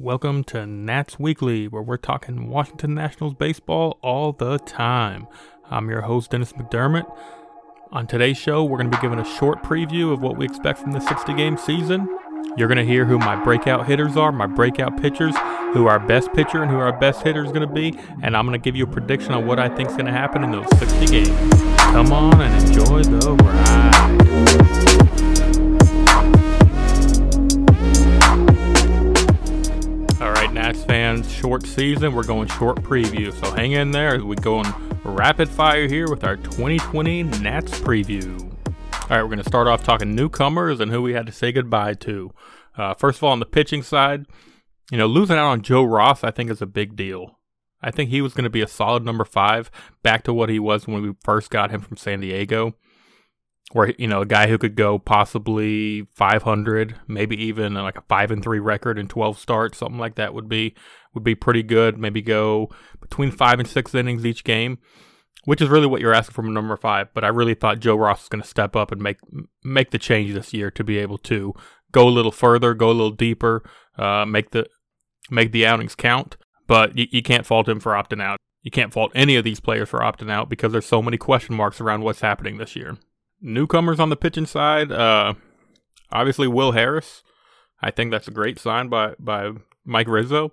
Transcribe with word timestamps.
Welcome 0.00 0.44
to 0.44 0.64
Nats 0.64 1.18
Weekly, 1.18 1.66
where 1.66 1.82
we're 1.82 1.96
talking 1.96 2.48
Washington 2.48 2.94
Nationals 2.94 3.34
baseball 3.34 3.98
all 4.00 4.32
the 4.32 4.58
time. 4.58 5.26
I'm 5.68 5.90
your 5.90 6.02
host, 6.02 6.30
Dennis 6.30 6.52
McDermott. 6.52 7.04
On 7.90 8.06
today's 8.06 8.38
show, 8.38 8.62
we're 8.62 8.78
going 8.78 8.92
to 8.92 8.96
be 8.96 9.02
giving 9.02 9.18
a 9.18 9.24
short 9.24 9.64
preview 9.64 10.12
of 10.12 10.22
what 10.22 10.36
we 10.36 10.44
expect 10.44 10.78
from 10.78 10.92
the 10.92 11.00
60 11.00 11.34
game 11.34 11.56
season. 11.58 12.08
You're 12.56 12.68
going 12.68 12.78
to 12.78 12.84
hear 12.84 13.06
who 13.06 13.18
my 13.18 13.42
breakout 13.42 13.88
hitters 13.88 14.16
are, 14.16 14.30
my 14.30 14.46
breakout 14.46 15.02
pitchers, 15.02 15.34
who 15.72 15.88
our 15.88 15.98
best 15.98 16.32
pitcher 16.32 16.62
and 16.62 16.70
who 16.70 16.78
our 16.78 16.96
best 16.96 17.24
hitter 17.24 17.44
is 17.44 17.50
going 17.50 17.66
to 17.66 17.74
be, 17.74 17.98
and 18.22 18.36
I'm 18.36 18.46
going 18.46 18.58
to 18.58 18.64
give 18.64 18.76
you 18.76 18.84
a 18.84 18.88
prediction 18.88 19.32
on 19.32 19.48
what 19.48 19.58
I 19.58 19.68
think 19.68 19.88
is 19.88 19.96
going 19.96 20.06
to 20.06 20.12
happen 20.12 20.44
in 20.44 20.52
those 20.52 20.68
60 20.78 21.06
games. 21.06 21.28
Come 21.76 22.12
on 22.12 22.40
and 22.40 22.68
enjoy 22.68 23.02
the 23.02 23.32
ride. 23.32 24.87
Short 31.22 31.64
season. 31.64 32.12
We're 32.12 32.24
going 32.24 32.48
short 32.48 32.82
preview, 32.82 33.32
so 33.32 33.54
hang 33.54 33.72
in 33.72 33.92
there 33.92 34.24
we 34.24 34.34
go 34.36 34.58
on 34.58 35.00
rapid 35.04 35.48
fire 35.48 35.86
here 35.86 36.08
with 36.10 36.24
our 36.24 36.36
2020 36.36 37.22
Nats 37.22 37.78
preview. 37.80 38.40
All 38.42 39.08
right, 39.08 39.22
we're 39.22 39.28
going 39.28 39.38
to 39.38 39.44
start 39.44 39.68
off 39.68 39.84
talking 39.84 40.14
newcomers 40.14 40.80
and 40.80 40.90
who 40.90 41.00
we 41.00 41.12
had 41.12 41.26
to 41.26 41.32
say 41.32 41.52
goodbye 41.52 41.94
to. 41.94 42.32
Uh, 42.76 42.94
first 42.94 43.18
of 43.18 43.24
all, 43.24 43.30
on 43.30 43.38
the 43.38 43.46
pitching 43.46 43.82
side, 43.82 44.26
you 44.90 44.98
know, 44.98 45.06
losing 45.06 45.36
out 45.36 45.46
on 45.46 45.62
Joe 45.62 45.84
Ross, 45.84 46.24
I 46.24 46.32
think, 46.32 46.50
is 46.50 46.60
a 46.60 46.66
big 46.66 46.96
deal. 46.96 47.38
I 47.80 47.90
think 47.90 48.10
he 48.10 48.20
was 48.20 48.34
going 48.34 48.44
to 48.44 48.50
be 48.50 48.60
a 48.62 48.66
solid 48.66 49.04
number 49.04 49.24
five, 49.24 49.70
back 50.02 50.24
to 50.24 50.34
what 50.34 50.48
he 50.48 50.58
was 50.58 50.88
when 50.88 51.00
we 51.00 51.14
first 51.22 51.50
got 51.50 51.70
him 51.70 51.80
from 51.80 51.96
San 51.96 52.20
Diego 52.20 52.74
where 53.72 53.92
you 53.98 54.06
know 54.06 54.22
a 54.22 54.26
guy 54.26 54.48
who 54.48 54.58
could 54.58 54.76
go 54.76 54.98
possibly 54.98 56.06
500, 56.14 56.96
maybe 57.06 57.36
even 57.42 57.74
like 57.74 57.98
a 57.98 58.02
five 58.02 58.30
and 58.30 58.42
three 58.42 58.58
record 58.58 58.98
in 58.98 59.08
12 59.08 59.38
starts, 59.38 59.78
something 59.78 59.98
like 59.98 60.14
that 60.14 60.34
would 60.34 60.48
be 60.48 60.74
would 61.14 61.24
be 61.24 61.34
pretty 61.34 61.62
good. 61.62 61.98
Maybe 61.98 62.22
go 62.22 62.70
between 63.00 63.30
five 63.30 63.58
and 63.58 63.68
six 63.68 63.94
innings 63.94 64.24
each 64.24 64.44
game, 64.44 64.78
which 65.44 65.60
is 65.60 65.68
really 65.68 65.86
what 65.86 66.00
you're 66.00 66.14
asking 66.14 66.34
from 66.34 66.52
number 66.54 66.76
five. 66.76 67.08
But 67.12 67.24
I 67.24 67.28
really 67.28 67.54
thought 67.54 67.80
Joe 67.80 67.96
Ross 67.96 68.22
was 68.22 68.28
going 68.28 68.42
to 68.42 68.48
step 68.48 68.74
up 68.74 68.90
and 68.90 69.02
make 69.02 69.18
make 69.62 69.90
the 69.90 69.98
change 69.98 70.32
this 70.32 70.54
year 70.54 70.70
to 70.70 70.84
be 70.84 70.98
able 70.98 71.18
to 71.18 71.54
go 71.92 72.08
a 72.08 72.10
little 72.10 72.32
further, 72.32 72.74
go 72.74 72.90
a 72.90 72.92
little 72.92 73.10
deeper, 73.10 73.62
uh, 73.98 74.24
make 74.24 74.50
the 74.50 74.66
make 75.30 75.52
the 75.52 75.66
outings 75.66 75.94
count. 75.94 76.36
But 76.66 76.96
you, 76.96 77.06
you 77.10 77.22
can't 77.22 77.46
fault 77.46 77.68
him 77.68 77.80
for 77.80 77.92
opting 77.92 78.22
out. 78.22 78.38
You 78.62 78.70
can't 78.70 78.92
fault 78.92 79.12
any 79.14 79.36
of 79.36 79.44
these 79.44 79.60
players 79.60 79.88
for 79.88 80.00
opting 80.00 80.30
out 80.30 80.48
because 80.48 80.72
there's 80.72 80.86
so 80.86 81.02
many 81.02 81.16
question 81.16 81.54
marks 81.54 81.80
around 81.80 82.02
what's 82.02 82.20
happening 82.20 82.58
this 82.58 82.74
year 82.74 82.98
newcomers 83.40 84.00
on 84.00 84.10
the 84.10 84.16
pitching 84.16 84.46
side, 84.46 84.92
uh, 84.92 85.34
obviously 86.10 86.48
Will 86.48 86.72
Harris. 86.72 87.22
I 87.80 87.90
think 87.90 88.10
that's 88.10 88.28
a 88.28 88.32
great 88.32 88.58
sign 88.58 88.88
by 88.88 89.14
by 89.18 89.50
Mike 89.84 90.08
Rizzo. 90.08 90.50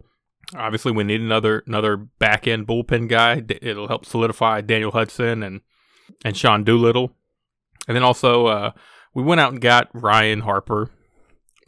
Obviously, 0.56 0.92
we 0.92 1.04
need 1.04 1.22
another 1.22 1.64
another 1.66 1.98
back 1.98 2.48
end 2.48 2.68
bullpen 2.68 3.10
guy. 3.10 3.44
It'll 3.62 3.88
help 3.88 4.06
solidify 4.06 4.62
Daniel 4.62 4.92
Hudson 4.92 5.42
and 5.42 5.62
and 6.24 6.38
Sean 6.38 6.64
Doolittle. 6.64 7.16
And 7.88 7.96
then 7.96 8.04
also, 8.04 8.48
uh, 8.48 8.72
we 9.14 9.24
went 9.24 9.42
out 9.42 9.54
and 9.54 9.62
got 9.62 9.90
Ryne 9.94 10.42
Harper. 10.42 10.92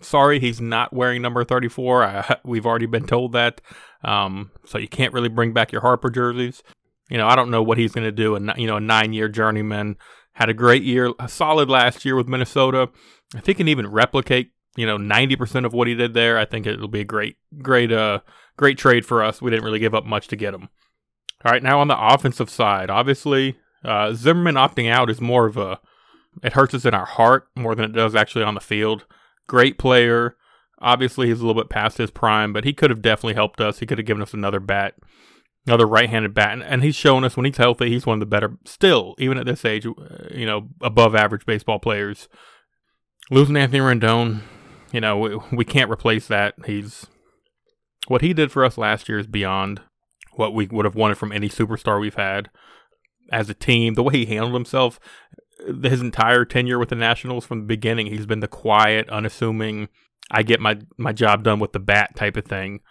Sorry, 0.01 0.39
he's 0.39 0.61
not 0.61 0.93
wearing 0.93 1.21
number 1.21 1.43
34. 1.43 2.03
I, 2.03 2.37
we've 2.45 2.65
already 2.65 2.85
been 2.85 3.07
told 3.07 3.33
that. 3.33 3.61
Um, 4.03 4.51
so 4.65 4.77
you 4.77 4.87
can't 4.87 5.13
really 5.13 5.29
bring 5.29 5.53
back 5.53 5.71
your 5.71 5.81
Harper 5.81 6.09
jerseys. 6.09 6.61
You 7.09 7.17
know, 7.17 7.27
I 7.27 7.35
don't 7.35 7.49
know 7.49 7.63
what 7.63 7.77
he's 7.77 7.93
going 7.93 8.05
to 8.05 8.11
do. 8.11 8.35
And 8.35 8.51
you 8.57 8.67
know, 8.67 8.77
a 8.77 8.81
nine 8.81 9.13
year 9.13 9.27
journeyman 9.27 9.97
had 10.37 10.49
a 10.49 10.53
great 10.53 10.83
year, 10.83 11.11
a 11.19 11.27
solid 11.27 11.67
last 11.67 12.05
year 12.05 12.15
with 12.15 12.27
Minnesota. 12.27 12.89
I 13.33 13.39
think 13.39 13.45
he 13.45 13.53
can 13.55 13.67
even 13.69 13.87
replicate, 13.87 14.51
you 14.75 14.85
know, 14.85 14.95
90% 14.95 15.65
of 15.65 15.73
what 15.73 15.87
he 15.87 15.95
did 15.95 16.13
there. 16.13 16.37
I 16.37 16.45
think 16.45 16.67
it'll 16.67 16.87
be 16.87 16.99
a 16.99 17.05
great, 17.05 17.37
great, 17.59 17.91
uh, 17.91 18.19
great 18.55 18.77
trade 18.77 19.03
for 19.03 19.23
us. 19.23 19.41
We 19.41 19.49
didn't 19.49 19.65
really 19.65 19.79
give 19.79 19.95
up 19.95 20.05
much 20.05 20.27
to 20.27 20.35
get 20.35 20.53
him. 20.53 20.69
All 21.43 21.51
right, 21.51 21.63
now 21.63 21.79
on 21.79 21.87
the 21.87 21.99
offensive 21.99 22.51
side, 22.51 22.91
obviously, 22.91 23.57
uh, 23.83 24.13
Zimmerman 24.13 24.53
opting 24.53 24.91
out 24.91 25.09
is 25.09 25.19
more 25.19 25.47
of 25.47 25.57
a, 25.57 25.79
it 26.43 26.53
hurts 26.53 26.75
us 26.75 26.85
in 26.85 26.93
our 26.93 27.07
heart 27.07 27.47
more 27.55 27.73
than 27.73 27.85
it 27.85 27.93
does 27.93 28.13
actually 28.13 28.43
on 28.43 28.53
the 28.53 28.59
field. 28.61 29.05
Great 29.47 29.79
player. 29.79 30.35
Obviously, 30.79 31.29
he's 31.29 31.39
a 31.39 31.47
little 31.47 31.59
bit 31.59 31.71
past 31.71 31.97
his 31.97 32.11
prime, 32.11 32.53
but 32.53 32.63
he 32.63 32.73
could 32.73 32.91
have 32.91 33.01
definitely 33.01 33.33
helped 33.33 33.59
us. 33.59 33.79
He 33.79 33.87
could 33.87 33.97
have 33.97 34.05
given 34.05 34.21
us 34.21 34.35
another 34.35 34.59
bat 34.59 34.93
another 35.67 35.85
right-handed 35.85 36.33
bat, 36.33 36.53
and, 36.53 36.63
and 36.63 36.83
he's 36.83 36.95
shown 36.95 37.23
us 37.23 37.35
when 37.35 37.45
he's 37.45 37.57
healthy, 37.57 37.89
he's 37.89 38.05
one 38.05 38.15
of 38.15 38.19
the 38.21 38.25
better, 38.25 38.57
still 38.65 39.15
even 39.19 39.37
at 39.37 39.45
this 39.45 39.65
age, 39.65 39.85
you 40.31 40.45
know, 40.45 40.69
above 40.81 41.13
average 41.13 41.45
baseball 41.45 41.77
players. 41.77 42.27
Losing 43.29 43.57
Anthony 43.57 43.79
Rendon, 43.79 44.41
you 44.91 45.01
know, 45.01 45.17
we, 45.17 45.37
we 45.51 45.65
can't 45.65 45.91
replace 45.91 46.27
that. 46.27 46.55
He's 46.65 47.05
what 48.07 48.21
he 48.21 48.33
did 48.33 48.51
for 48.51 48.63
us 48.63 48.77
last 48.77 49.09
year 49.09 49.19
is 49.19 49.27
beyond 49.27 49.81
what 50.35 50.53
we 50.53 50.67
would 50.67 50.85
have 50.85 50.95
wanted 50.95 51.17
from 51.17 51.31
any 51.31 51.49
superstar 51.49 51.99
we've 51.99 52.15
had 52.15 52.49
as 53.31 53.49
a 53.49 53.53
team. 53.53 53.95
The 53.95 54.03
way 54.03 54.13
he 54.13 54.25
handled 54.27 54.53
himself, 54.53 54.99
his 55.83 55.99
entire 55.99 56.45
tenure 56.45 56.79
with 56.79 56.89
the 56.89 56.95
Nationals 56.95 57.45
from 57.45 57.59
the 57.59 57.65
beginning, 57.65 58.07
he's 58.07 58.25
been 58.25 58.39
the 58.39 58.47
quiet, 58.47 59.09
unassuming, 59.09 59.89
I 60.31 60.43
get 60.43 60.59
my 60.59 60.79
my 60.97 61.13
job 61.13 61.43
done 61.43 61.59
with 61.59 61.73
the 61.73 61.79
bat 61.79 62.15
type 62.15 62.37
of 62.37 62.45
thing. 62.45 62.81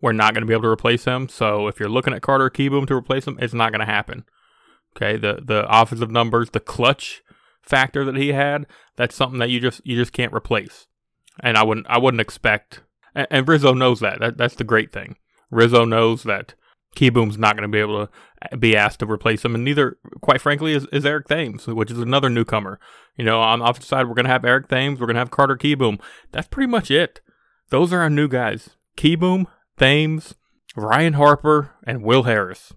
We're 0.00 0.12
not 0.12 0.34
going 0.34 0.42
to 0.42 0.46
be 0.46 0.52
able 0.52 0.64
to 0.64 0.68
replace 0.68 1.04
him. 1.04 1.28
So 1.28 1.66
if 1.68 1.80
you're 1.80 1.88
looking 1.88 2.12
at 2.12 2.22
Carter 2.22 2.50
Kieboom 2.50 2.86
to 2.86 2.94
replace 2.94 3.26
him, 3.26 3.38
it's 3.40 3.54
not 3.54 3.72
going 3.72 3.80
to 3.80 3.92
happen. 3.92 4.24
Okay, 4.96 5.16
the 5.16 5.40
the 5.42 5.66
offensive 5.68 6.10
numbers, 6.10 6.50
the 6.50 6.60
clutch 6.60 7.22
factor 7.62 8.04
that 8.04 8.16
he 8.16 8.32
had, 8.32 8.66
that's 8.96 9.14
something 9.14 9.38
that 9.38 9.50
you 9.50 9.60
just 9.60 9.80
you 9.84 9.96
just 9.96 10.12
can't 10.12 10.32
replace. 10.32 10.86
And 11.40 11.56
I 11.56 11.62
wouldn't 11.62 11.86
I 11.88 11.98
wouldn't 11.98 12.20
expect. 12.20 12.82
And, 13.14 13.26
and 13.30 13.48
Rizzo 13.48 13.72
knows 13.72 14.00
that. 14.00 14.20
that. 14.20 14.36
That's 14.36 14.56
the 14.56 14.64
great 14.64 14.92
thing. 14.92 15.16
Rizzo 15.50 15.84
knows 15.84 16.24
that 16.24 16.54
Kieboom's 16.96 17.38
not 17.38 17.56
going 17.56 17.68
to 17.68 17.72
be 17.72 17.80
able 17.80 18.06
to 18.06 18.56
be 18.56 18.76
asked 18.76 19.00
to 19.00 19.06
replace 19.06 19.44
him, 19.44 19.54
and 19.54 19.64
neither, 19.64 19.98
quite 20.20 20.40
frankly, 20.40 20.72
is, 20.72 20.86
is 20.92 21.06
Eric 21.06 21.28
Thames, 21.28 21.66
which 21.66 21.90
is 21.90 21.98
another 21.98 22.28
newcomer. 22.28 22.80
You 23.16 23.24
know, 23.24 23.40
on 23.40 23.60
the 23.60 23.64
offensive 23.64 23.88
side, 23.88 24.08
we're 24.08 24.14
going 24.14 24.24
to 24.24 24.32
have 24.32 24.44
Eric 24.44 24.68
Thames, 24.68 24.98
we're 24.98 25.06
going 25.06 25.14
to 25.14 25.20
have 25.20 25.30
Carter 25.30 25.56
Kieboom. 25.56 26.00
That's 26.32 26.48
pretty 26.48 26.70
much 26.70 26.90
it. 26.90 27.20
Those 27.68 27.92
are 27.92 28.00
our 28.00 28.10
new 28.10 28.28
guys. 28.28 28.70
Kieboom, 28.96 29.46
Thames, 29.80 30.34
Ryne 30.76 31.14
Harper, 31.14 31.70
and 31.84 32.02
Will 32.02 32.24
Harris. 32.24 32.74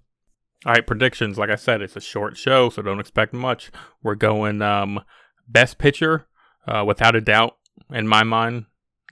All 0.64 0.72
right, 0.72 0.86
predictions. 0.86 1.36
Like 1.36 1.50
I 1.50 1.56
said, 1.56 1.82
it's 1.82 1.96
a 1.96 2.00
short 2.00 2.38
show, 2.38 2.70
so 2.70 2.80
don't 2.80 2.98
expect 2.98 3.34
much. 3.34 3.70
We're 4.02 4.14
going 4.14 4.62
um, 4.62 5.02
best 5.46 5.76
pitcher, 5.76 6.26
uh, 6.66 6.82
without 6.86 7.14
a 7.14 7.20
doubt, 7.20 7.58
in 7.90 8.08
my 8.08 8.22
mind. 8.22 8.64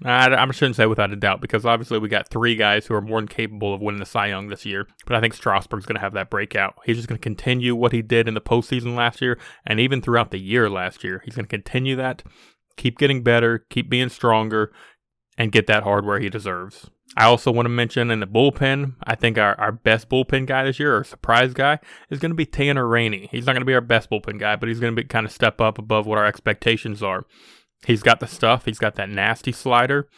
I, 0.03 0.35
I 0.35 0.51
shouldn't 0.53 0.77
say 0.77 0.87
without 0.87 1.13
a 1.13 1.17
doubt 1.17 1.43
because 1.43 1.67
obviously 1.67 1.99
we 1.99 2.09
got 2.09 2.31
three 2.31 2.57
guys 2.57 2.87
who 2.87 2.95
are 2.95 3.03
more 3.03 3.21
than 3.21 3.29
capable 3.29 3.75
of 3.75 3.83
winning 3.83 4.01
the 4.01 4.07
Cy 4.07 4.29
Young 4.29 4.49
this 4.49 4.65
year. 4.65 4.87
But 5.05 5.17
I 5.17 5.21
think 5.21 5.35
Strasburg's 5.35 5.85
going 5.85 5.97
to 5.97 6.01
have 6.01 6.15
that 6.15 6.31
breakout. 6.31 6.77
He's 6.87 6.97
just 6.97 7.09
going 7.09 7.19
to 7.19 7.23
continue 7.23 7.77
what 7.77 7.93
he 7.93 8.01
did 8.01 8.27
in 8.27 8.33
the 8.33 8.41
postseason 8.41 8.97
last 8.97 9.21
year 9.21 9.39
and 9.67 9.79
even 9.79 10.01
throughout 10.01 10.31
the 10.31 10.41
year 10.41 10.71
last 10.71 11.05
year. 11.05 11.21
He's 11.27 11.35
going 11.35 11.45
to 11.45 11.57
continue 11.57 11.97
that, 11.97 12.23
keep 12.79 12.97
getting 12.97 13.23
better, 13.23 13.67
keep 13.69 13.91
being 13.91 14.09
stronger, 14.09 14.73
and 15.37 15.53
get 15.53 15.67
that 15.67 15.83
hardware 15.83 16.21
he 16.21 16.31
deserves. 16.31 16.91
I 17.17 17.25
also 17.25 17.51
want 17.51 17.67
to 17.67 17.71
mention 17.71 18.11
in 18.11 18.21
the 18.21 18.27
bullpen, 18.27 18.95
I 19.05 19.15
think 19.15 19.37
our, 19.37 19.59
our 19.61 19.73
best 19.73 20.09
bullpen 20.09 20.47
guy 20.47 20.65
this 20.65 20.79
year, 20.79 20.97
or 20.97 21.05
surprise 21.05 21.53
guy, 21.53 21.79
is 22.09 22.19
going 22.19 22.31
to 22.31 22.37
be 22.37 22.47
Tanner 22.47 22.87
Rainey. 22.87 23.29
He's 23.31 23.45
not 23.45 23.53
going 23.53 23.61
to 23.61 23.67
be 23.67 23.75
our 23.75 23.83
best 23.83 24.11
bullpen 24.11 24.39
guy, 24.39 24.57
but 24.57 24.69
he's 24.69 24.81
going 24.81 24.97
to 24.97 25.03
be 25.03 25.07
kind 25.07 25.27
of 25.27 25.33
step 25.33 25.61
up 25.61 25.79
above 25.79 26.07
what 26.07 26.19
our 26.19 26.25
expectations 26.25 27.03
are. 27.03 27.25
He's 27.87 28.03
got 28.03 28.21
the 28.21 28.27
stuff. 28.27 28.65
He's 28.65 28.79
got 28.79 28.95
that 28.95 29.11
nasty 29.11 29.53
slider. 29.53 30.09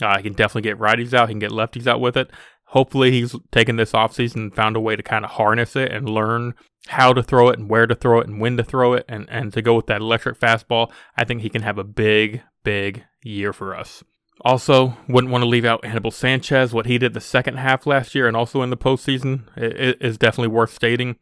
Uh, 0.00 0.16
he 0.16 0.22
can 0.22 0.32
definitely 0.32 0.62
get 0.62 0.78
righties 0.78 1.12
out. 1.12 1.28
He 1.28 1.34
can 1.34 1.40
get 1.40 1.50
lefties 1.50 1.86
out 1.86 2.00
with 2.00 2.16
it. 2.16 2.30
Hopefully, 2.66 3.10
he's 3.10 3.34
taken 3.50 3.76
this 3.76 3.92
offseason 3.92 4.36
and 4.36 4.54
found 4.54 4.76
a 4.76 4.80
way 4.80 4.94
to 4.94 5.02
kind 5.02 5.24
of 5.24 5.32
harness 5.32 5.74
it 5.74 5.90
and 5.90 6.08
learn 6.08 6.54
how 6.86 7.12
to 7.12 7.22
throw 7.22 7.48
it 7.48 7.58
and 7.58 7.68
where 7.68 7.86
to 7.86 7.94
throw 7.94 8.20
it 8.20 8.28
and 8.28 8.40
when 8.40 8.56
to 8.56 8.64
throw 8.64 8.94
it 8.94 9.04
and, 9.08 9.28
and 9.28 9.52
to 9.52 9.60
go 9.60 9.74
with 9.74 9.86
that 9.86 10.00
electric 10.00 10.38
fastball. 10.38 10.90
I 11.16 11.24
think 11.24 11.42
he 11.42 11.50
can 11.50 11.62
have 11.62 11.78
a 11.78 11.84
big, 11.84 12.42
big 12.62 13.04
year 13.22 13.52
for 13.52 13.76
us. 13.76 14.04
Also, 14.42 14.96
wouldn't 15.08 15.32
want 15.32 15.42
to 15.42 15.48
leave 15.48 15.64
out 15.64 15.84
Anibal 15.84 16.10
Sanchez. 16.10 16.72
What 16.72 16.86
he 16.86 16.98
did 16.98 17.12
the 17.12 17.20
second 17.20 17.56
half 17.56 17.86
last 17.86 18.14
year 18.14 18.28
and 18.28 18.36
also 18.36 18.62
in 18.62 18.70
the 18.70 18.76
postseason 18.76 19.44
is 19.56 20.16
definitely 20.16 20.54
worth 20.54 20.72
stating. 20.72 21.16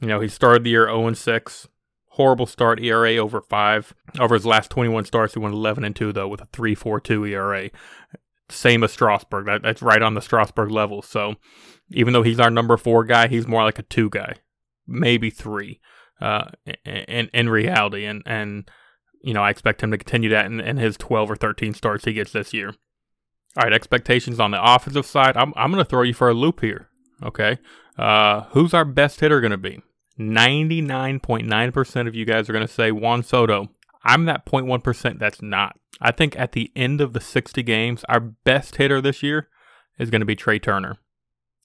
You 0.00 0.08
know, 0.08 0.20
he 0.20 0.28
started 0.28 0.64
the 0.64 0.70
year 0.70 0.86
0 0.86 1.12
6. 1.12 1.68
Horrible 2.10 2.46
start, 2.46 2.80
ERA 2.80 3.16
over 3.16 3.42
5. 3.42 3.94
Over 4.18 4.34
his 4.34 4.46
last 4.46 4.70
21 4.70 5.04
starts, 5.04 5.34
he 5.34 5.38
went 5.38 5.54
11 5.54 5.84
and 5.84 5.94
2, 5.94 6.14
though, 6.14 6.28
with 6.28 6.40
a 6.40 6.46
3.42 6.46 7.28
ERA. 7.30 7.70
Same 8.48 8.82
as 8.84 8.92
Strasburg. 8.92 9.44
That, 9.44 9.62
that's 9.62 9.82
right 9.82 10.00
on 10.00 10.14
the 10.14 10.22
Strasburg 10.22 10.70
level. 10.70 11.02
So, 11.02 11.34
even 11.90 12.14
though 12.14 12.22
he's 12.22 12.40
our 12.40 12.50
number 12.50 12.78
four 12.78 13.04
guy, 13.04 13.28
he's 13.28 13.46
more 13.46 13.64
like 13.64 13.78
a 13.78 13.82
two 13.82 14.08
guy, 14.08 14.36
maybe 14.86 15.28
three 15.28 15.80
uh, 16.20 16.50
in, 16.86 17.28
in 17.34 17.50
reality. 17.50 18.06
And, 18.06 18.22
and 18.24 18.70
you 19.26 19.34
know, 19.34 19.42
I 19.42 19.50
expect 19.50 19.82
him 19.82 19.90
to 19.90 19.98
continue 19.98 20.30
that 20.30 20.46
in, 20.46 20.60
in 20.60 20.76
his 20.76 20.96
12 20.96 21.32
or 21.32 21.36
13 21.36 21.74
starts 21.74 22.04
he 22.04 22.12
gets 22.12 22.30
this 22.30 22.54
year. 22.54 22.68
All 23.56 23.64
right, 23.64 23.72
expectations 23.72 24.38
on 24.38 24.52
the 24.52 24.62
offensive 24.62 25.04
side. 25.04 25.36
I'm, 25.36 25.52
I'm 25.56 25.72
going 25.72 25.82
to 25.82 25.88
throw 25.88 26.02
you 26.02 26.14
for 26.14 26.28
a 26.28 26.34
loop 26.34 26.60
here. 26.60 26.90
Okay. 27.24 27.58
Uh, 27.98 28.42
who's 28.50 28.72
our 28.72 28.84
best 28.84 29.18
hitter 29.18 29.40
going 29.40 29.50
to 29.50 29.56
be? 29.56 29.82
99.9% 30.20 32.06
of 32.06 32.14
you 32.14 32.24
guys 32.24 32.48
are 32.48 32.52
going 32.52 32.66
to 32.66 32.72
say 32.72 32.92
Juan 32.92 33.24
Soto. 33.24 33.70
I'm 34.04 34.26
that 34.26 34.46
0.1% 34.46 35.18
that's 35.18 35.42
not. 35.42 35.76
I 36.00 36.12
think 36.12 36.38
at 36.38 36.52
the 36.52 36.70
end 36.76 37.00
of 37.00 37.12
the 37.12 37.20
60 37.20 37.64
games, 37.64 38.04
our 38.08 38.20
best 38.20 38.76
hitter 38.76 39.00
this 39.00 39.24
year 39.24 39.48
is 39.98 40.08
going 40.08 40.20
to 40.20 40.26
be 40.26 40.36
Trea 40.36 40.60
Turner. 40.60 40.98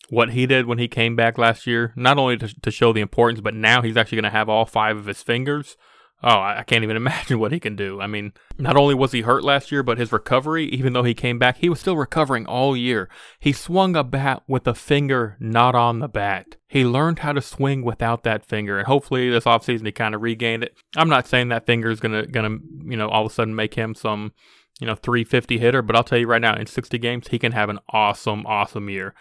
What 0.09 0.31
he 0.31 0.47
did 0.47 0.65
when 0.65 0.79
he 0.79 0.87
came 0.87 1.15
back 1.15 1.37
last 1.37 1.67
year, 1.67 1.93
not 1.95 2.17
only 2.17 2.37
to, 2.37 2.59
to 2.61 2.71
show 2.71 2.91
the 2.91 3.01
importance, 3.01 3.39
but 3.39 3.53
now 3.53 3.83
he's 3.83 3.97
actually 3.97 4.17
going 4.17 4.31
to 4.31 4.37
have 4.37 4.49
all 4.49 4.65
five 4.65 4.97
of 4.97 5.05
his 5.05 5.21
fingers 5.21 5.77
Oh, 6.23 6.39
I 6.39 6.63
can't 6.65 6.83
even 6.83 6.97
imagine 6.97 7.39
what 7.39 7.51
he 7.51 7.59
can 7.59 7.75
do. 7.75 7.99
I 7.99 8.07
mean, 8.07 8.33
not 8.57 8.77
only 8.77 8.93
was 8.93 9.11
he 9.11 9.21
hurt 9.21 9.43
last 9.43 9.71
year, 9.71 9.83
but 9.83 9.97
his 9.97 10.11
recovery, 10.11 10.65
even 10.65 10.93
though 10.93 11.03
he 11.03 11.13
came 11.13 11.39
back, 11.39 11.57
he 11.57 11.69
was 11.69 11.79
still 11.79 11.97
recovering 11.97 12.45
all 12.45 12.77
year. 12.77 13.09
He 13.39 13.51
swung 13.51 13.95
a 13.95 14.03
bat 14.03 14.43
with 14.47 14.67
a 14.67 14.75
finger 14.75 15.35
not 15.39 15.75
on 15.75 15.99
the 15.99 16.07
bat. 16.07 16.57
He 16.67 16.85
learned 16.85 17.19
how 17.19 17.33
to 17.33 17.41
swing 17.41 17.83
without 17.83 18.23
that 18.23 18.45
finger, 18.45 18.77
and 18.77 18.87
hopefully 18.87 19.29
this 19.29 19.45
offseason 19.45 19.85
he 19.85 19.91
kind 19.91 20.15
of 20.15 20.21
regained 20.21 20.63
it. 20.63 20.77
I'm 20.95 21.09
not 21.09 21.27
saying 21.27 21.49
that 21.49 21.65
finger 21.65 21.89
is 21.89 21.99
gonna 21.99 22.25
gonna 22.25 22.57
you 22.85 22.97
know 22.97 23.09
all 23.09 23.25
of 23.25 23.31
a 23.31 23.33
sudden 23.33 23.55
make 23.55 23.73
him 23.73 23.95
some 23.95 24.33
you 24.79 24.87
know 24.87 24.95
350 24.95 25.57
hitter, 25.57 25.81
but 25.81 25.95
I'll 25.95 26.03
tell 26.03 26.19
you 26.19 26.27
right 26.27 26.41
now, 26.41 26.55
in 26.55 26.67
60 26.67 26.97
games 26.99 27.27
he 27.29 27.39
can 27.39 27.51
have 27.51 27.69
an 27.69 27.79
awesome, 27.89 28.45
awesome 28.45 28.89
year. 28.89 29.13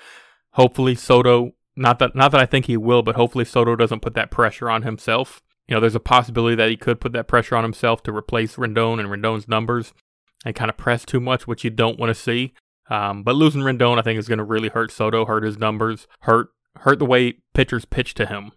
Hopefully 0.52 0.94
Soto, 0.94 1.52
not 1.74 1.98
that 1.98 2.14
not 2.14 2.30
that 2.32 2.40
I 2.40 2.46
think 2.46 2.66
he 2.66 2.76
will, 2.76 3.02
but 3.02 3.16
hopefully 3.16 3.44
Soto 3.44 3.74
doesn't 3.74 4.02
put 4.02 4.14
that 4.14 4.30
pressure 4.30 4.70
on 4.70 4.82
himself 4.82 5.42
you 5.70 5.76
know, 5.76 5.80
there's 5.80 5.94
a 5.94 6.00
possibility 6.00 6.56
that 6.56 6.68
he 6.68 6.76
could 6.76 7.00
put 7.00 7.12
that 7.12 7.28
pressure 7.28 7.54
on 7.54 7.62
himself 7.62 8.02
to 8.02 8.12
replace 8.12 8.56
Rendon 8.56 8.98
and 8.98 9.08
Rendon's 9.08 9.46
numbers 9.46 9.94
and 10.44 10.54
kind 10.54 10.68
of 10.68 10.76
press 10.76 11.04
too 11.04 11.20
much, 11.20 11.46
which 11.46 11.62
you 11.62 11.70
don't 11.70 11.98
want 11.98 12.10
to 12.10 12.20
see. 12.20 12.54
Um, 12.90 13.22
but 13.22 13.36
losing 13.36 13.62
Rendon, 13.62 13.96
I 13.96 14.02
think, 14.02 14.18
is 14.18 14.26
going 14.26 14.38
to 14.38 14.44
really 14.44 14.68
hurt 14.68 14.90
Soto, 14.90 15.24
hurt 15.26 15.44
his 15.44 15.58
numbers, 15.58 16.08
hurt 16.22 16.48
hurt 16.78 16.98
the 16.98 17.06
way 17.06 17.34
pitchers 17.54 17.84
pitch 17.84 18.14
to 18.14 18.26
him. 18.26 18.50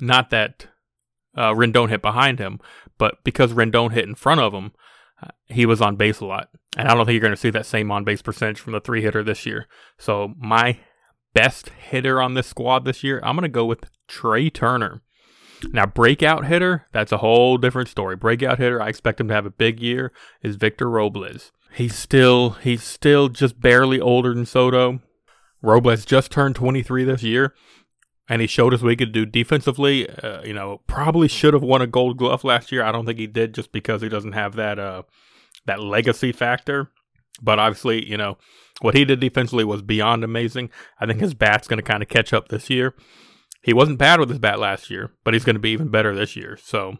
Not 0.00 0.30
that 0.30 0.66
uh, 1.36 1.52
Rendon 1.52 1.88
hit 1.88 2.02
behind 2.02 2.40
him, 2.40 2.58
but 2.98 3.22
because 3.22 3.52
Rendon 3.52 3.92
hit 3.92 4.08
in 4.08 4.16
front 4.16 4.40
of 4.40 4.52
him, 4.52 4.72
uh, 5.22 5.28
he 5.46 5.66
was 5.66 5.80
on 5.80 5.94
base 5.94 6.18
a 6.18 6.26
lot. 6.26 6.48
And 6.76 6.88
I 6.88 6.94
don't 6.94 7.06
think 7.06 7.14
you're 7.14 7.20
going 7.20 7.30
to 7.30 7.36
see 7.36 7.50
that 7.50 7.64
same 7.64 7.92
on 7.92 8.02
base 8.02 8.22
percentage 8.22 8.58
from 8.58 8.72
the 8.72 8.80
three 8.80 9.02
hitter 9.02 9.22
this 9.22 9.46
year. 9.46 9.68
So 9.98 10.34
my 10.36 10.80
best 11.32 11.68
hitter 11.68 12.20
on 12.20 12.34
this 12.34 12.48
squad 12.48 12.84
this 12.84 13.04
year, 13.04 13.20
I'm 13.22 13.36
going 13.36 13.42
to 13.42 13.48
go 13.48 13.64
with 13.64 13.88
Trea 14.08 14.50
Turner. 14.50 15.02
Now, 15.72 15.86
breakout 15.86 16.46
hitter, 16.46 16.86
that's 16.92 17.12
a 17.12 17.18
whole 17.18 17.58
different 17.58 17.88
story. 17.88 18.16
Breakout 18.16 18.58
hitter, 18.58 18.80
I 18.82 18.88
expect 18.88 19.20
him 19.20 19.28
to 19.28 19.34
have 19.34 19.46
a 19.46 19.50
big 19.50 19.80
year, 19.80 20.12
is 20.42 20.56
Victor 20.56 20.88
Robles. 20.88 21.52
He's 21.72 21.94
still 21.94 22.50
he's 22.50 22.82
still 22.82 23.28
just 23.28 23.60
barely 23.60 24.00
older 24.00 24.32
than 24.32 24.46
Soto. 24.46 25.00
Robles 25.62 26.04
just 26.04 26.30
turned 26.30 26.54
23 26.54 27.04
this 27.04 27.22
year, 27.22 27.54
and 28.28 28.40
he 28.40 28.46
showed 28.46 28.72
us 28.72 28.82
what 28.82 28.90
he 28.90 28.96
could 28.96 29.12
do 29.12 29.26
defensively. 29.26 30.08
Uh, 30.08 30.42
you 30.42 30.52
know, 30.52 30.80
probably 30.86 31.28
should 31.28 31.54
have 31.54 31.62
won 31.62 31.82
a 31.82 31.86
Gold 31.86 32.18
Glove 32.18 32.44
last 32.44 32.72
year. 32.72 32.82
I 32.82 32.92
don't 32.92 33.06
think 33.06 33.18
he 33.18 33.26
did, 33.26 33.54
just 33.54 33.72
because 33.72 34.02
he 34.02 34.08
doesn't 34.08 34.32
have 34.32 34.56
that 34.56 34.78
uh, 34.78 35.02
that 35.66 35.80
legacy 35.80 36.32
factor. 36.32 36.90
But 37.42 37.58
obviously, 37.58 38.08
you 38.08 38.16
know, 38.16 38.38
what 38.80 38.94
he 38.94 39.04
did 39.04 39.20
defensively 39.20 39.64
was 39.64 39.82
beyond 39.82 40.24
amazing. 40.24 40.70
I 41.00 41.06
think 41.06 41.20
his 41.20 41.34
bat's 41.34 41.68
going 41.68 41.78
to 41.78 41.82
kind 41.82 42.02
of 42.02 42.08
catch 42.08 42.32
up 42.32 42.48
this 42.48 42.70
year. 42.70 42.94
He 43.66 43.72
wasn't 43.72 43.98
bad 43.98 44.20
with 44.20 44.28
his 44.28 44.38
bat 44.38 44.60
last 44.60 44.90
year, 44.90 45.10
but 45.24 45.34
he's 45.34 45.44
going 45.44 45.56
to 45.56 45.60
be 45.60 45.70
even 45.70 45.88
better 45.88 46.14
this 46.14 46.36
year. 46.36 46.56
So 46.56 46.98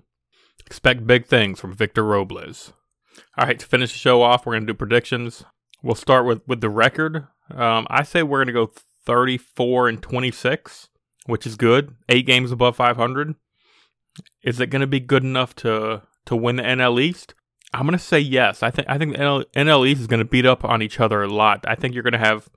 expect 0.67 1.07
big 1.07 1.27
things 1.27 1.61
from 1.61 1.73
Victor 1.73 2.03
Robles. 2.03 2.73
All 3.39 3.47
right, 3.47 3.57
to 3.57 3.65
finish 3.65 3.93
the 3.93 3.99
show 3.99 4.21
off, 4.21 4.45
we're 4.45 4.55
going 4.55 4.67
to 4.67 4.73
do 4.73 4.77
predictions. 4.77 5.45
We'll 5.81 5.95
start 5.95 6.27
with, 6.27 6.41
with 6.49 6.61
the 6.61 6.69
record. 6.69 7.29
Um, 7.55 7.87
I 7.89 8.03
say 8.03 8.25
we're 8.25 8.45
going 8.45 8.49
to 8.49 8.67
go 8.67 8.73
34 9.05 9.89
and 9.89 10.03
26, 10.03 10.89
which 11.27 11.47
is 11.47 11.55
good. 11.55 11.95
Eight 12.09 12.27
games 12.27 12.51
above 12.51 12.75
500. 12.75 13.37
Is 14.43 14.59
it 14.59 14.71
going 14.71 14.81
to 14.81 14.89
be 14.89 14.99
good 14.99 15.23
enough 15.23 15.55
to 15.57 16.03
to 16.25 16.35
win 16.35 16.57
the 16.57 16.65
NL 16.65 17.01
East? 17.01 17.35
I'm 17.73 17.87
going 17.87 17.97
to 17.97 18.05
say 18.05 18.19
yes. 18.19 18.65
I 18.65 18.73
think 18.73 18.89
I 18.91 18.99
think 18.99 19.13
the 19.13 19.23
NL, 19.23 19.45
NL 19.55 19.87
East 19.87 20.01
is 20.01 20.07
going 20.09 20.19
to 20.19 20.25
beat 20.25 20.47
up 20.47 20.65
on 20.65 20.83
each 20.83 20.99
other 20.99 21.23
a 21.23 21.29
lot. 21.29 21.65
I 21.69 21.77
think 21.77 21.95
you're 21.95 22.03
going 22.03 22.13
to 22.13 22.19
have 22.19 22.49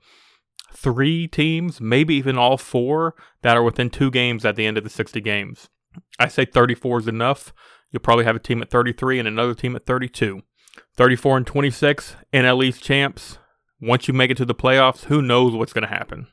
three 0.72 1.26
teams, 1.26 1.80
maybe 1.80 2.14
even 2.14 2.38
all 2.38 2.56
four, 2.56 3.14
that 3.42 3.56
are 3.56 3.62
within 3.62 3.90
two 3.90 4.10
games 4.10 4.44
at 4.44 4.56
the 4.56 4.66
end 4.66 4.78
of 4.78 4.84
the 4.84 4.90
60 4.90 5.20
games. 5.20 5.68
I 6.18 6.28
say 6.28 6.44
34 6.44 7.00
is 7.00 7.08
enough. 7.08 7.52
You'll 7.90 8.00
probably 8.00 8.24
have 8.24 8.36
a 8.36 8.40
team 8.40 8.62
at 8.62 8.70
33 8.70 9.18
and 9.18 9.28
another 9.28 9.54
team 9.54 9.74
at 9.74 9.84
32. 9.84 10.42
34 10.96 11.38
and 11.38 11.46
26, 11.46 12.16
NL 12.32 12.64
East 12.64 12.82
champs. 12.82 13.38
Once 13.80 14.06
you 14.06 14.14
make 14.14 14.30
it 14.30 14.36
to 14.36 14.44
the 14.44 14.54
playoffs, 14.54 15.04
who 15.04 15.22
knows 15.22 15.54
what's 15.54 15.72
going 15.72 15.82
to 15.82 15.88
happen? 15.88 16.28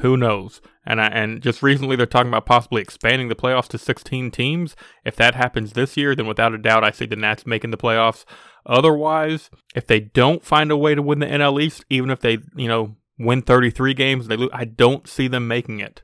Who 0.00 0.16
knows? 0.16 0.60
And 0.84 1.00
I, 1.00 1.06
and 1.06 1.40
just 1.40 1.62
recently 1.62 1.96
they're 1.96 2.06
talking 2.06 2.28
about 2.28 2.46
possibly 2.46 2.82
expanding 2.82 3.28
the 3.28 3.34
playoffs 3.34 3.68
to 3.68 3.78
16 3.78 4.30
teams. 4.30 4.76
If 5.04 5.16
that 5.16 5.34
happens 5.34 5.72
this 5.72 5.96
year, 5.96 6.14
then 6.14 6.26
without 6.26 6.54
a 6.54 6.58
doubt 6.58 6.84
I 6.84 6.90
see 6.90 7.06
the 7.06 7.16
Nats 7.16 7.46
making 7.46 7.70
the 7.70 7.76
playoffs. 7.76 8.24
Otherwise, 8.66 9.50
if 9.74 9.86
they 9.86 10.00
don't 10.00 10.44
find 10.44 10.70
a 10.70 10.76
way 10.76 10.94
to 10.94 11.02
win 11.02 11.18
the 11.18 11.26
NL 11.26 11.60
East, 11.62 11.84
even 11.90 12.10
if 12.10 12.20
they, 12.20 12.38
you 12.56 12.68
know, 12.68 12.96
win 13.22 13.42
33 13.42 13.94
games, 13.94 14.28
they 14.28 14.36
lose. 14.36 14.50
I 14.52 14.64
don't 14.64 15.08
see 15.08 15.28
them 15.28 15.48
making 15.48 15.80
it. 15.80 16.02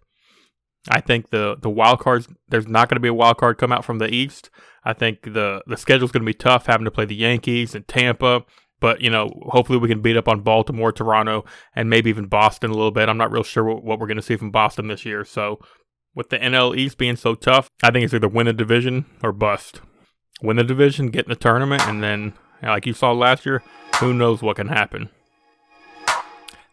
I 0.89 1.01
think 1.01 1.31
the 1.31 1.57
the 1.61 1.71
wild 1.71 2.01
cards. 2.01 2.29
There's 2.49 2.69
not 2.69 2.89
going 2.89 2.97
to 2.97 3.01
be 3.01 3.09
a 3.09 3.15
wild 3.15 3.39
card 3.39 3.59
come 3.59 3.73
out 3.73 3.85
from 3.85 3.99
the 3.99 4.13
East. 4.13 4.51
I 4.85 4.93
think 4.93 5.23
the 5.23 5.63
the 5.67 5.77
schedule's 5.77 6.13
going 6.13 6.23
to 6.23 6.27
be 6.27 6.35
tough, 6.35 6.67
having 6.67 6.85
to 6.85 6.91
play 6.91 7.05
the 7.05 7.15
Yankees 7.15 7.75
and 7.75 7.87
Tampa. 7.87 8.45
But 8.81 9.01
you 9.01 9.11
know, 9.11 9.29
hopefully 9.49 9.79
we 9.79 9.89
can 9.89 10.01
beat 10.01 10.17
up 10.17 10.29
on 10.29 10.41
Baltimore, 10.41 10.93
Toronto, 10.93 11.45
and 11.75 11.91
maybe 11.91 12.11
even 12.11 12.27
Boston 12.27 12.71
a 12.71 12.75
little 12.75 12.93
bit. 12.93 13.09
I'm 13.09 13.19
not 13.19 13.33
real 13.33 13.43
sure 13.43 13.65
what, 13.65 13.83
what 13.83 13.99
we're 13.99 14.07
going 14.07 14.17
to 14.17 14.23
see 14.23 14.37
from 14.37 14.51
Boston 14.51 14.87
this 14.87 15.05
year. 15.05 15.25
So 15.25 15.59
with 16.15 16.31
the 16.31 16.39
NL 16.39 16.77
East 16.77 16.97
being 16.97 17.17
so 17.17 17.35
tough, 17.35 17.69
I 17.83 17.91
think 17.91 18.05
it's 18.05 18.15
either 18.15 18.29
win 18.29 18.47
the 18.47 18.53
division 18.53 19.07
or 19.23 19.33
bust. 19.33 19.81
Win 20.41 20.57
the 20.57 20.65
division, 20.65 21.11
get 21.11 21.27
in 21.27 21.31
the 21.31 21.37
tournament, 21.37 21.83
and 21.89 22.03
then 22.03 22.35
like 22.63 22.87
you 22.87 22.93
saw 22.93 23.11
last 23.11 23.45
year, 23.45 23.63
who 23.97 24.15
knows 24.15 24.43
what 24.43 24.57
can 24.57 24.69
happen 24.69 25.11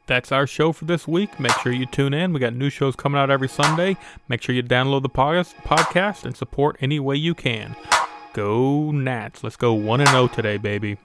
that's 0.08 0.32
our 0.32 0.48
show 0.48 0.72
for 0.72 0.86
this 0.86 1.08
week. 1.08 1.40
Make 1.40 1.54
sure 1.60 1.72
you 1.72 1.86
tune 1.86 2.14
in. 2.14 2.34
We 2.34 2.40
got 2.40 2.54
new 2.54 2.70
shows 2.70 2.96
coming 2.96 3.20
out 3.20 3.30
every 3.30 3.50
Sunday. 3.50 3.98
Make 4.28 4.42
sure 4.42 4.56
you 4.56 4.64
download 4.64 5.04
the 5.04 5.10
podcast 5.10 6.26
and 6.26 6.36
support 6.36 6.78
any 6.80 7.00
way 7.00 7.16
you 7.16 7.34
can. 7.34 7.76
Go 8.34 8.92
Nats. 8.92 9.44
Let's 9.44 9.56
go 9.56 9.74
1 9.74 10.06
0 10.06 10.28
today, 10.28 10.58
baby. 10.58 10.98